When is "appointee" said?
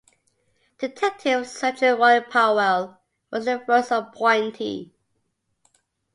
3.91-4.95